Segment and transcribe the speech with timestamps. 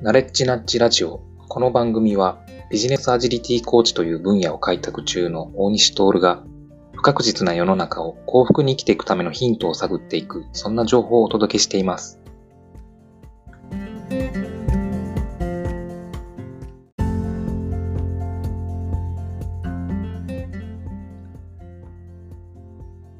[0.00, 1.24] ナレッジナッジラジオ。
[1.48, 2.38] この番組は
[2.70, 6.44] ビジネスアジリティコーチという分野を開拓中の大西徹が
[6.94, 12.20] 不確実な世の中を幸福に生きていくためのヒントを探っていく、そんな情報をお届けしています。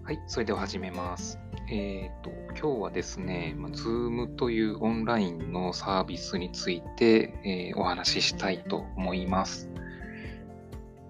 [0.05, 1.41] はい、それでは始めます。
[1.71, 9.69] え、ー、と、今日はですね、ま、Zoom というオンラインのサービスについて、えー、お話ししたいと思います。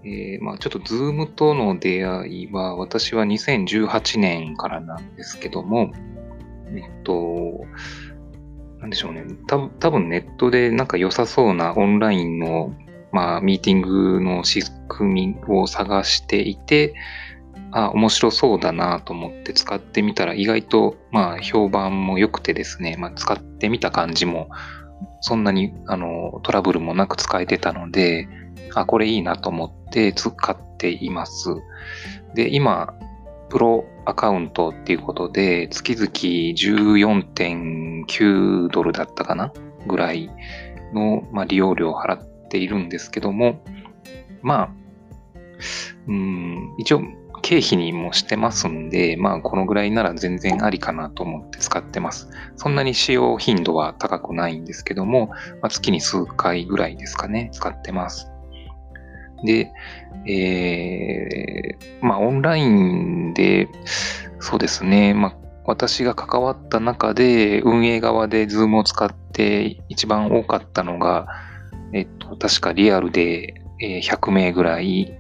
[0.05, 5.93] えー、まあ、ちょっと Zoom との出会いは、私は2018年からなんですけども、
[6.73, 7.65] えっと、
[8.81, 9.25] なんでしょうね。
[9.47, 12.75] た多分ネットでなんか良さそうなオンラインの、
[13.13, 16.95] まあ、ミーティングの仕組みを探していて、
[17.73, 24.49] あ、面白そうだなと思って使ってみたら意外とまあ評判も良くてですね、まあ、使ってみた感じも
[25.21, 28.29] そんなにあのトラブルもなく使えてたので、
[28.75, 31.49] あ、これいいなと思って使っています。
[32.35, 32.95] で、今、
[33.51, 39.53] プロアカウントっていうことで、月々14.9ドルだったかな
[39.87, 40.31] ぐらい
[40.93, 43.63] の、まあ、利用料を払っているんですけども、
[44.43, 44.71] まあ、
[46.07, 47.03] うん、一応
[47.49, 52.29] 経費にもしてますんで、まあこのぐらいなら全然ありかなと思って使ってます。
[52.57, 55.29] そんなに使用頻度は高くないんですけども、
[55.63, 58.31] まあ、月に数回ぐらいですかね、使ってます。
[59.47, 59.73] で、
[60.27, 63.67] えー、まあオンラインで、
[64.41, 71.29] そうですね、まあ私が関わった中で運営側で Zoom を使って一番多かったのが、
[71.95, 75.19] えっと、確かリアルで100名ぐらい、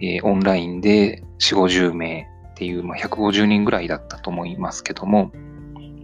[0.00, 5.32] えー、オンラインで4、50名っていう、まあ、150人ぐらいだったと思いますけども、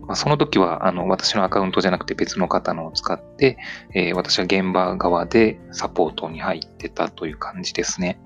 [0.06, 3.58] まあ、その時はあの私のアカウントじゃなくて別の方のを使って、
[3.94, 8.20] えー、私は現場側でサポートに入ってたという感じですね。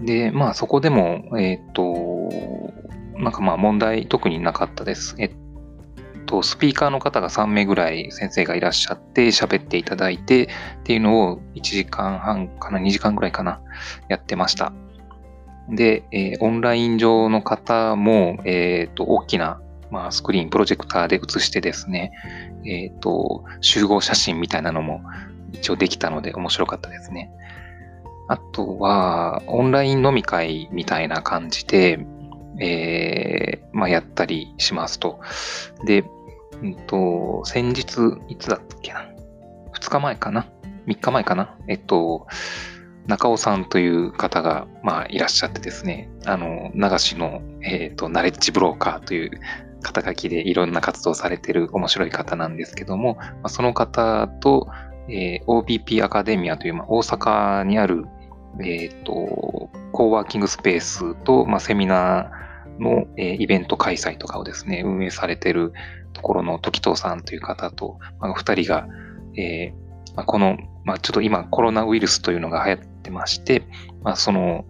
[0.00, 1.82] で、まあそこでも、えっ、と、
[3.16, 5.14] なんかまあ問題特になかったです。
[5.18, 5.34] えっ
[6.26, 10.48] と、スピーカーの方が3名ぐらい先生がいらっしゃって喋っていただいてっ
[10.84, 13.60] ていうのを1時間半かな、2時間ぐらいかな、
[14.08, 14.72] やってました。
[15.72, 19.60] で、えー、オンライン上の方も、えっ、と、大きな、
[19.90, 22.12] まあ、スクリーン、プロジェクターで映してですね、
[22.66, 25.02] えっ、と、集合写真みたいなのも
[25.52, 27.30] 一応できたので面白かったですね。
[28.28, 32.06] あとは、オンライン飲み会みたいな感じで、
[32.60, 35.20] えー、まあ、やったりしますと。
[35.86, 36.04] で、
[36.62, 39.06] うんと、先日、いつだっけな
[39.74, 40.46] ?2 日前かな
[40.86, 41.56] ?3 日前かな？
[41.66, 42.26] えっと、
[43.06, 49.30] 中尾さんという方が、まあ、いらっしゃってですね、あの、流しの、えっ、ー、と、ナレッジブローカーという
[49.82, 54.68] 肩書きでいろんな活動されてる面白い方なんですけども、まあ、その方と、
[55.08, 58.04] えー、OBP アカデミアという、まあ、大阪にある、
[58.60, 59.12] えっ、ー、と、
[59.92, 65.72] コーワーキングスペースと、まあ、セミナーの、えー、イベント開催とかをですね、運営されてる
[66.12, 68.86] ところの時藤さんという方と、まあ、二人が、
[69.36, 69.82] えー
[70.16, 73.62] まあ、この、まあ、ちょっと今コロナウイルスというのが流行ってまして、
[74.02, 74.64] まあ、その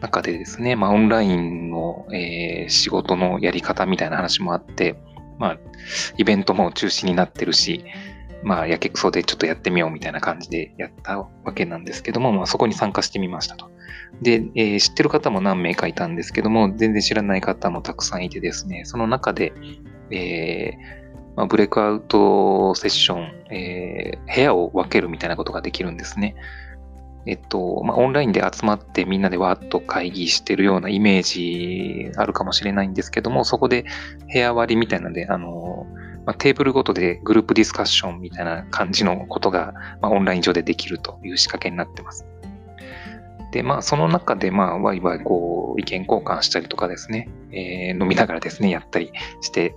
[0.00, 4.96] 中でですね、まあ、オンラインの、えー、仕事のやり方みたいな話もあって、
[5.38, 5.58] まあ、
[6.16, 7.84] イベントも中止になってるし、
[8.42, 13.70] まあ、やけくそでちょっとやってみようみたいな感じでやったわけなんですけども、まあ、そこに参加してみましたと。
[14.22, 19.52] で、えー、知ってる方も何名かいたんですけども、全然知らない方もたくさんいてですね、その中で、
[20.10, 20.99] えー、
[21.36, 26.34] まあ、ブレイクアウトセッション、えー、部屋を分けるみたいなことができるんですね。
[27.26, 33.84] えっと、まあ、オンラインで集まってみんなでわーっと会議してるようなイメージあるかもしれないんですけども、そこで
[34.32, 35.86] 部屋割りみたいなので、あの、
[36.24, 42.26] まあ、テーブルごとでグループディスカッションみたいな感じのことが、まあ、オンライン上でできるという仕掛けになってます。
[43.50, 49.74] で、まあ、その中で、まあ、ワイワイ、こう、意見交換したりとかですね、えー、飲みながらですね、やったりして、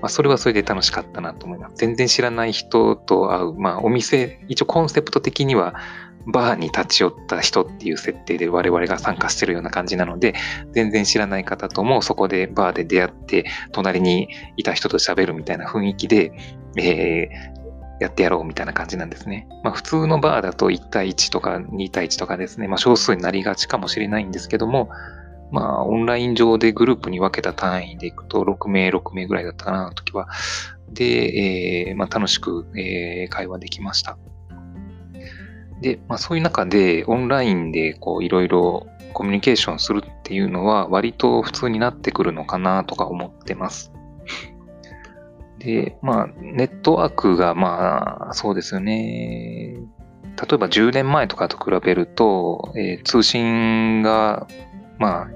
[0.00, 1.76] まあ、それはそれで楽しかったなと思います。
[1.76, 5.74] 全然知らない人と会う、まあ、お店、一応コンセプト的には、
[6.26, 10.34] バーに立ち寄った人っていう設定で我々が参加してるような感じなので、
[10.72, 16.32] 全然知らない方ともそこでバーで出会って、隣にいた人と喋るみたいな雰囲気で、
[16.76, 17.63] えー、
[18.00, 19.48] やってやろうみたいな感じなんですね。
[19.62, 24.90] まあ普通のバーだと1対1とか2対1とかですね、まあ少数になりがちかもしれないんですけども、
[25.50, 30.28] まあオンライン上でグループに分けた単位でいくと6名、6名ぐらいだったかな、時は。
[30.92, 34.18] で、えー、まあ楽しく、えー、会話できました。
[35.80, 43.92] で、まあそういう中でオンラインでこういろいろコミュニケーションするっていうのは割と普通になってくるのかなとか思ってます。
[45.64, 49.76] で、まあ、ネットワークが、まあ、そうですよね。
[50.36, 54.46] 例えば10年前とかと比べると、えー、通信が、
[54.98, 55.28] まあ、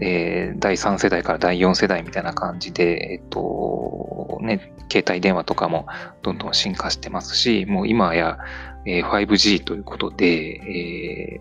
[0.00, 5.86] えー、第3世代から第4世代みたいな感じで、えっと、ね、携帯電話とかも
[6.22, 8.38] どんどん進化してますし、もう今や、
[8.86, 11.40] えー、5G ということで、え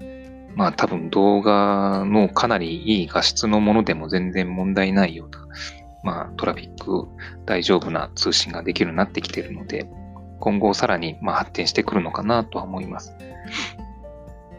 [0.00, 5.46] ー、まあ多分動画のかなりいい画質のものでも全然問題ないような、
[6.06, 7.08] まあトラフィック
[7.46, 9.90] 大丈夫な通信ができるようになってきているので、
[10.38, 13.12] 今後さらにまあ発展してくるのかなとは思います。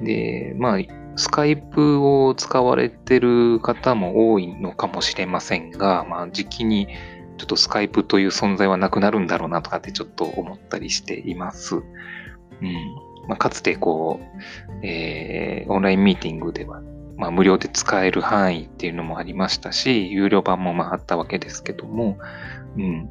[0.01, 0.79] で、まあ、
[1.15, 6.87] スカイプを使われてる方も多いのかもしれませんが、まあ、時期に
[7.37, 11.77] ちょっとスカイプという存在はなくなるんだろうなとかってちょっと思ったりしています。
[11.77, 11.83] うん。
[13.27, 16.81] まあ、かつてこう、えー、オンラインミーティングでは、
[17.17, 22.17] まあ、無料で使える範囲っていうのもありましたし、有料版もまああったわけですけども、
[22.77, 23.09] うん。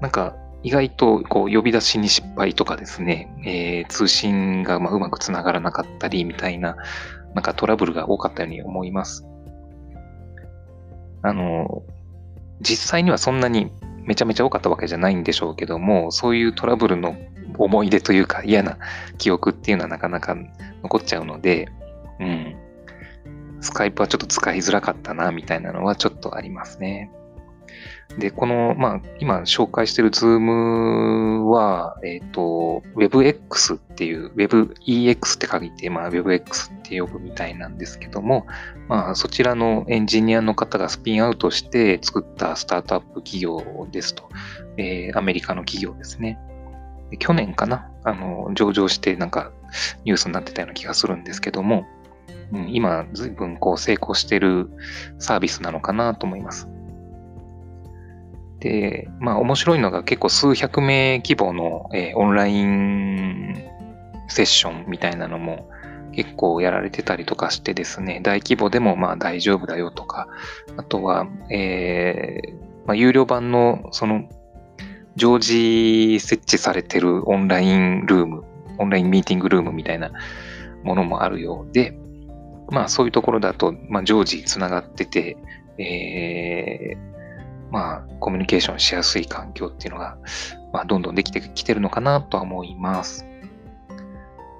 [0.00, 6.76] なんか、意外とこう呼び出しに失敗とかですね、えー、通信がまうまくつながらなかったりみたいな、
[7.34, 9.24] なんかトラブルが多かったように思います。
[11.22, 11.82] あの、
[12.60, 13.70] 実際にはそんなに
[14.04, 17.16] めちゃめちゃ多かったわけじゃないんでしょうけども、そういうトラブルの
[17.56, 18.78] 思い出というか嫌な
[19.16, 20.36] 記憶っていうのはなかなか
[20.82, 21.68] 残っちゃうので、
[22.20, 22.56] うん。
[23.60, 27.10] スカイプはちょっと使いづらかったな、みたいなのはちょっとありますね。
[28.16, 38.46] で、この、まあ、今紹介している Zoom は、えっ、ー、と、WebX っていう、WebEX って書いて、まあ、WebX って呼ぶみたいなんですけども、
[38.88, 44.28] まあ、そちらのエンジニアの方がスピンアウトして作ったスタートアップ企業ですと、
[44.78, 46.38] えー、アメリカの企業ですね。
[47.18, 49.52] 去年かなあの、上場してなんか
[50.04, 51.86] ニュースになってたような気がするんですけども、
[52.52, 54.70] うん、今、随分こう成功してる
[55.18, 56.68] サービスなのかなと思います。
[58.60, 63.54] で、まあ面白いのが結構数百名規模の、えー、オンライン
[64.28, 65.68] セッションみたいなのも
[66.12, 70.28] 結構やられてたりとかしてですね、大規模でもまあ大丈夫だよとか、
[70.76, 72.52] あとは、えー、
[72.86, 74.28] まあ、有料版のその
[75.16, 78.44] 常時設置されてるオンラインルーム、
[78.78, 80.10] オンラインミーティングルームみたいな
[80.84, 81.97] ものもあるようで、
[82.70, 85.36] まあそういうところだと、まあ常時つながってて、
[85.78, 87.08] えー、
[87.70, 90.16] まあ、コミュニケーションしやすい環境っていうのが、
[90.72, 93.26] まあ、どんどんできてきてるのかなとは思います。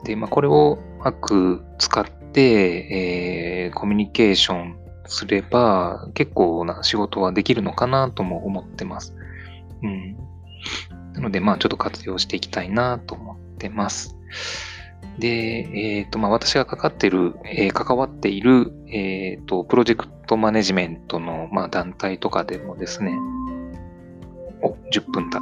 [0.05, 9.15] で、まあ、これをうまく使って、えー、コミュニケーションすれば、結構な仕事はできるのかなとも思ってます。
[9.83, 10.17] うん。
[11.15, 14.17] なので、まあ、ちょっと活用していきたいなと思ってます。
[15.19, 23.19] で、えっ、ー、と、まあ、私がかかってる、えー、関わっている、えっ、ー、と、プロジェクトマネジメントの、まあ、団体とかでもですね、
[24.63, 25.41] お、10分だ。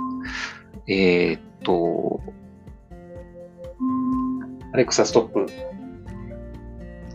[0.89, 2.21] えっ、と、
[4.73, 5.47] アレクサストップ。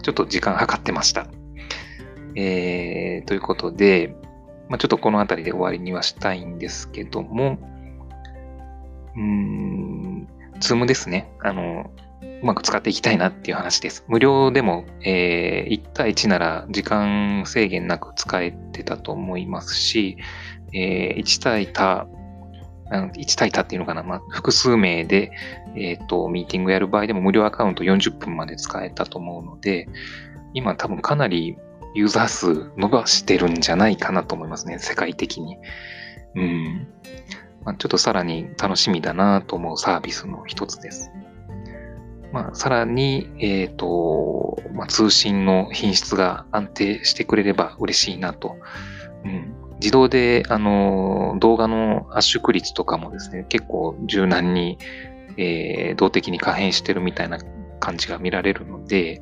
[0.04, 1.28] ちょっと時間計ってました。
[2.36, 4.16] えー、ということで、
[4.70, 7.58] まあ、ちょっとこの辺りで終わりにはしたいんですけども、
[9.16, 10.28] うーん、
[10.60, 11.30] Zoom ですね。
[11.42, 14.04] あの、うまく使っていきたいなっていう話です。
[14.08, 20.18] 無料でも、えー、1対1なら時間制限なく使えてたと思いますし、
[20.74, 22.08] えー、1対多、
[22.92, 25.32] 1対多っていうのかな、まあ、複数名で、
[25.76, 29.88] え、ー、と、ミーティングやる場合でも無料アカウント40分まで使えたと思うので、
[30.54, 31.58] 今多分かなり
[31.94, 35.58] ユーザー数伸ばしてるんじゃないかなと思いますね、世界的に。
[36.36, 36.88] うん。
[37.64, 41.12] まあ、ちょっとさらに楽しみだなと思うサービスの一つです。
[42.32, 48.58] まあ、さらに、え、ー、と、まあ、通信の品質が安定してくれれば嬉しいなと。
[49.26, 54.78] うん、自動で、あの、動画の圧縮率とかもですね、結構柔軟に、
[55.38, 57.38] えー、動的に可変してるみたいな
[57.80, 59.22] 感じが見られるので、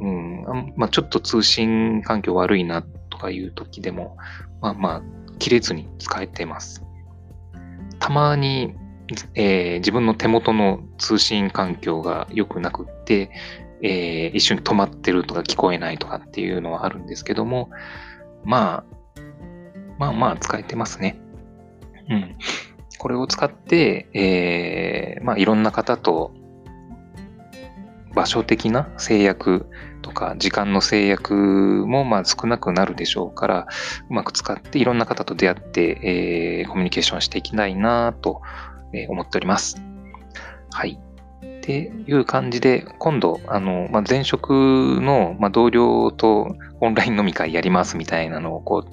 [0.00, 4.16] うん、まあ、ちょっと通信環境悪いなとかいう時でも、
[4.60, 5.02] まあまあ、
[5.38, 6.82] 切れずに使えてます。
[7.98, 8.74] たまに
[9.34, 13.30] えー、自分の手元の通信環境が良くなくって、
[13.82, 17.70] えー、一緒に止まってるとか聞こえないとかっていうのはあるんですけども、
[18.44, 19.20] まあ、
[19.98, 21.20] まあまあ使えてますね。
[22.08, 22.36] うん。
[22.98, 26.32] これを使って、えー、まあいろんな方と
[28.14, 29.66] 場所的な制約
[30.02, 33.66] とか時間の制約もまあ少なくなるでしょうから、
[34.10, 38.42] うまく使っていろんな方と出会って、えー、コミュニケーションしていきたいなと
[38.92, 39.82] え思っております。
[40.70, 40.98] はい。
[41.58, 44.50] っていう感じで、今度、あの、まあ、前職
[45.00, 48.90] の、まあ、同僚とオンライン飲み会やりますみたいなのを、こう、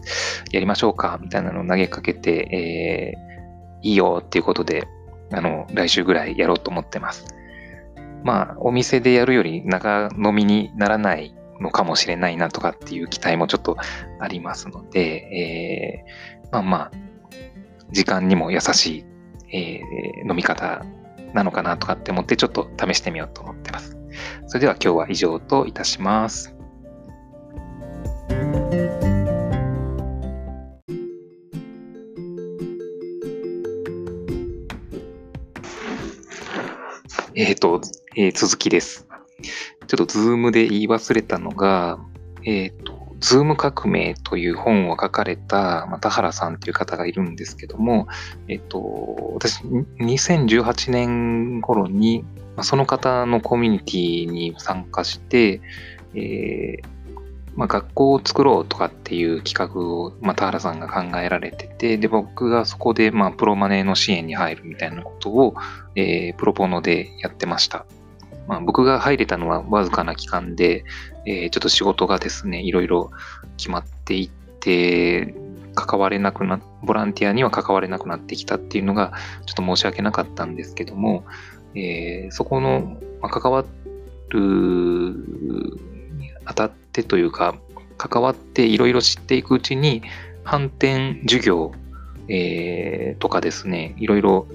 [0.51, 3.13] やりましょうかみたいなのを投げかけて、
[3.83, 4.87] えー、いいよっていうことで、
[5.31, 7.25] あの、来週ぐらいやろうと思ってます。
[8.23, 13.77] まあ、お店でやるより長飲みにならないのかもしれないなとかっていう期待もちょっと
[14.19, 16.03] ありますので、
[16.41, 16.91] えー、まあまあ、
[17.91, 19.05] 時間にも優しい、
[19.55, 20.83] えー、飲み方
[21.33, 23.97] なのかなとかって思ってちょっと試してみようと思ってます。
[24.47, 26.53] それでは今日は以上といたします。
[37.37, 37.81] えっ、ー、と、
[38.15, 39.07] えー、続きです。
[39.87, 41.99] ちょっと Zoom で言い忘れたのが、
[42.43, 42.83] えっ、ー、
[43.19, 48.07] Zoom 革命という本を書かれた、田原さんという方がいるんですけども、
[48.47, 52.25] えっと、私、2018年頃に、
[52.61, 55.61] その方のコミュニティに参加して、
[56.13, 56.95] えー、
[57.55, 65.55] まあ、学校を作ろうとかっていう企画を、まあ、田原さんが考えられてて、で、僕がそこで、まあ、プロマネーの支援に入るみたいなことを、
[65.95, 67.85] えー、プロポノでやってました。
[68.47, 70.83] まあ、僕が入れたのはわずかな期間で、
[71.25, 73.11] えー、ちょっと仕事がですね、いろいろ
[73.57, 75.35] 決まっていって、
[75.75, 79.13] 関われなくな、ボランティアには関われなくなってきたっていうのが、
[79.45, 81.25] ちょっと申し訳なかったんですけども、
[81.75, 83.65] えー、そこの、まあ、関わ
[84.29, 87.55] るにあたってというか、
[87.97, 90.01] 関わっていろいろ知っていくうちに、
[90.43, 91.71] 反転授業、
[92.27, 94.47] えー、とかですね、いろいろ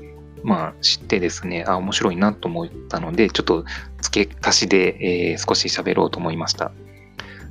[0.42, 3.64] まあ、知ってですね、あ、面白いなと思ったので、ちょっと
[4.00, 6.72] 付け足しで、えー、少し喋ろうと思いました。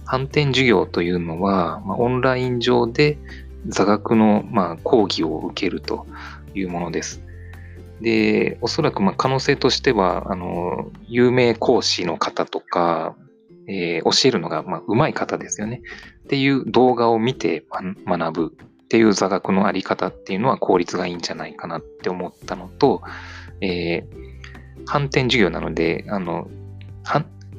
[0.05, 3.17] 反転授業というのは、まあ、オンライン上で
[3.67, 6.07] 座学の、まあ、講義を受けると
[6.55, 7.23] いうものです。
[8.01, 13.15] で、おそらくまあ可能性としては、あの、有名講師の方とか、
[13.67, 15.81] えー、教えるのがまあ上手い方ですよね。
[16.23, 17.65] っていう動画を見て
[18.05, 18.57] 学ぶ
[18.89, 23.03] っていう座学のあり方っていうのは効率がいいんじゃないかなって思ったのと、
[23.61, 26.49] えー、反転授業なので、あの、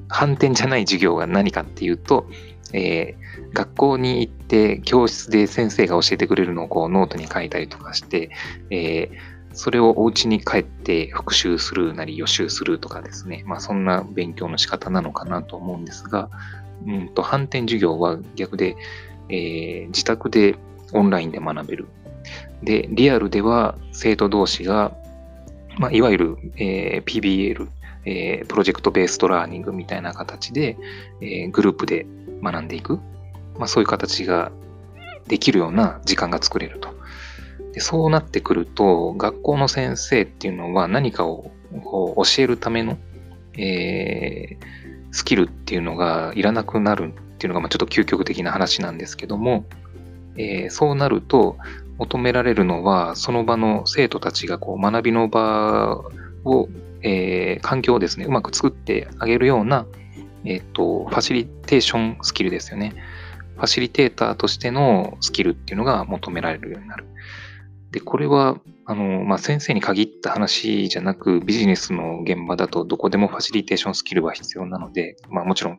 [0.08, 2.26] 反転じゃない授業が何かっていうと、
[2.72, 8.30] えー、学校に行って教室で先生が教えてくれるのをこうノートに書いたりとかして、
[8.70, 9.10] えー、
[9.52, 16.28] それをお家に帰って復習するなり予習するとかですね、まあそんな勉強の仕方なのかなと思うんですが、
[16.88, 18.74] うんと反転授業は逆で、
[19.28, 20.56] えー、自宅で
[20.92, 21.88] オンラインで学べる。
[22.62, 24.96] で、リアルでは生徒同士が、
[25.78, 27.68] まあ、いわゆる、えー、PBL、
[28.04, 30.76] えー、プロジェクトベーストラーニングみたいな形で、
[31.20, 32.06] えー、グループで
[32.42, 32.98] 学んでいく。
[33.58, 34.52] まあ、そういう形が
[35.26, 36.98] できるような時間が作れると。
[37.72, 42.98] でそうなってくると、学校の先生っていうのは何かを教えるための、
[43.56, 44.64] えー、
[45.12, 49.64] スキルっていうのがいらなくなるっていうのが、まあ、ちょっと究極的な話なんですけども、
[50.36, 51.56] えー、そうなると
[51.98, 56.02] 求められるのは、その場の生徒たちがこう学びの場
[56.44, 56.68] を、
[57.02, 59.86] えー、環境をですね、うまく作ってあげるような、
[60.44, 62.94] えっ、ー、と、ファシリテーションスキルですよね。
[63.56, 67.04] ファシリテーターとしてのスキルっていうのが求められるようになる。
[67.90, 75.78] で、これは、あの、まあ、先生に限った話じゃなく、ビジネスの現場だとどこでもファシリテーションスキルは必要なので、まあ、もちろん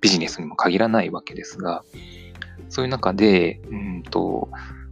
[0.00, 1.84] ビジネスにも限らないわけですが、
[2.68, 4.48] そういう中で、うんと、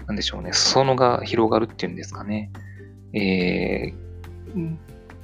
[0.06, 2.50] なんでしょうね、裾野が広がるっていうんですかね。
[3.12, 4.76] えー、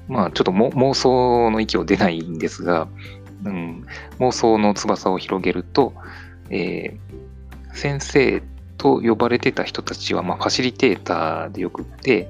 [0.09, 2.89] まあ、ちょっと妄想の域を出ないんですが、
[3.45, 3.87] うん、
[4.19, 5.93] 妄想の翼を広げると、
[6.51, 8.43] えー、先生
[8.79, 12.29] と呼ばれてた人たちは、まあ、ファシリテーターでよくって、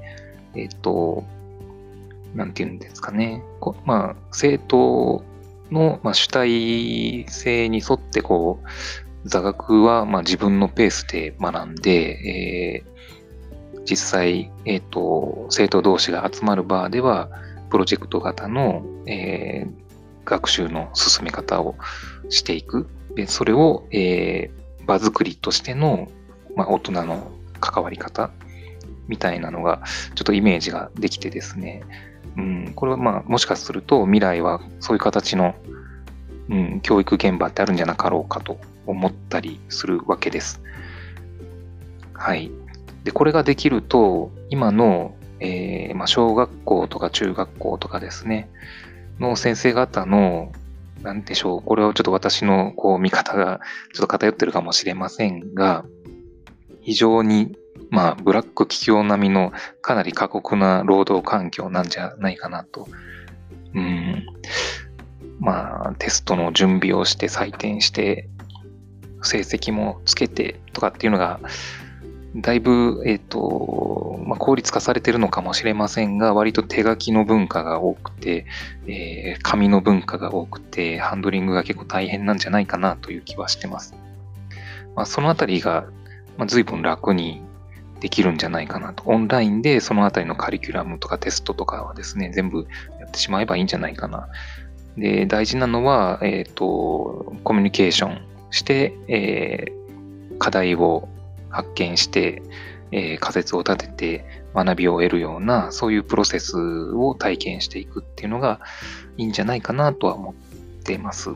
[0.54, 1.24] えっ、ー、と、
[2.34, 3.42] なんていうんですかね。
[3.84, 5.24] まあ、生徒
[5.70, 8.66] の、まあ、主体性に沿って、こう、
[9.26, 17.28] 座学はまあ自分のペースで学んで、えー、実際、えっ、ー、と、生徒同士が集まる場では、
[17.70, 19.70] プロジェクト型の、えー、
[20.24, 21.76] 学習の進め方を
[22.28, 22.88] していく。
[23.14, 26.08] で、それを、えー、場作りとしての、
[26.54, 28.30] まあ、大人の関わり方
[29.08, 29.82] みたいなのが、
[30.14, 31.82] ちょっとイメージができてですね。
[32.36, 35.54] うん、これはまあ、もしかすると未来はそういう形の、
[36.48, 40.62] うん、教育現場ってあるんじゃなかろうかと思ったりするわけです。
[42.12, 42.50] はい。
[43.04, 48.48] で、これができると、今の、えー、まあ、小学校とか中学校とかですね、
[49.20, 50.52] の先生方の、
[51.02, 53.60] なんでしょう、これはちょっと私のこう見方が
[53.92, 55.84] ちょっと偏ってるかもしれませんが、
[56.80, 57.56] 非常に、
[57.90, 59.52] まあ、ブラック企業並みの
[59.82, 62.88] かなり過酷な労働環境なんじゃないかなと。
[63.74, 64.26] うん、
[65.38, 68.28] まあ、テストの準備をして採点して、
[69.26, 71.40] 成績もつけてとかっていうのが、
[72.36, 78.44] だいぶ、えっ、ー、と、まあ、効率化されてるのかもしれませんが、割と手書きの文化が多くて、
[78.86, 83.94] えー、紙の文化が多くて、ハンドリングが結構大変なんじゃないかなという気はしてます。
[84.94, 85.86] まあ、そのあたりが、
[86.36, 87.42] まあ、随分楽に
[88.00, 89.04] できるんじゃないかなと。
[89.06, 92.66] オンラインでそのあたりのカリキュラムとかテストとかはですね、全部
[93.00, 94.28] やってしまえばいいんじゃないかな。
[94.98, 101.08] で、大事なのは、えっ、ー、と、コミュニケーションして、えー、課題を
[101.50, 102.42] 発見して、
[102.92, 108.60] えー、仮説を立てて学びを得るような、そういうプロセスを体験していくっていうのが
[109.16, 110.34] いいんじゃないかなとは思っ
[110.82, 111.30] てます。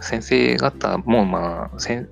[0.00, 2.06] 先生方も、まあ、せ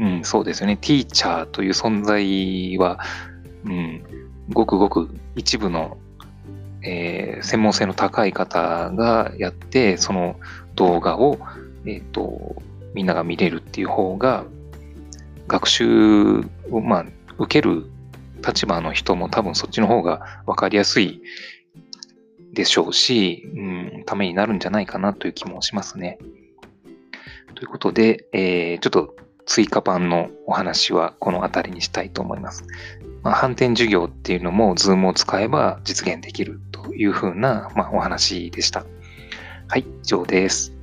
[0.00, 0.76] うん、そうですよね。
[0.76, 2.98] ティーチャーという存在は、
[3.64, 4.02] うん、
[4.50, 5.98] ごくごく一部の、
[6.82, 10.36] えー、専門性の高い方がやって、その
[10.74, 11.38] 動画を、
[11.86, 12.60] えっ、ー、と、
[12.94, 14.44] みんなが見れるっていう方が、
[15.48, 17.06] 学習を、まあ、
[17.38, 17.84] 受ける
[18.46, 21.22] 立場の人も多分そっちの方が分かりやすい
[22.52, 23.60] でしょうし、う
[24.00, 26.18] ん、ためになるんじゃないかなという気もしますね。
[27.54, 32.64] ということで、えー、ちょっと追加版のお話はこの辺りにしたいと思います。
[33.22, 38.84] まあ、反転授業っていうのも Zoom を使えば実現できるというふうな、まあ、お話でした。
[39.68, 40.81] はい、以上です。